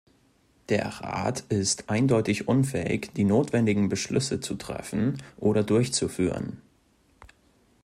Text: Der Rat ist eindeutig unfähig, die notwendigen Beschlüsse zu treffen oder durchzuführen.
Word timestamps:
Der 0.69 0.87
Rat 0.87 1.41
ist 1.49 1.91
eindeutig 1.91 2.47
unfähig, 2.47 3.13
die 3.13 3.23
notwendigen 3.23 3.87
Beschlüsse 3.87 4.39
zu 4.39 4.55
treffen 4.55 5.21
oder 5.37 5.61
durchzuführen. 5.63 6.59